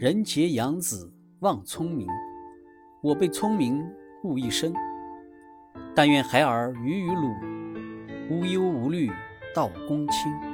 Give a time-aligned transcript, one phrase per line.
[0.00, 2.06] 人杰养子望聪明，
[3.02, 3.84] 我被聪明
[4.22, 4.72] 误一生。
[5.92, 7.34] 但愿孩儿愚愚鲁，
[8.30, 9.10] 无忧无虑
[9.52, 10.47] 到公卿。